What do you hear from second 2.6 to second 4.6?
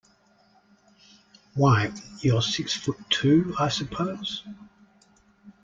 foot two, I suppose?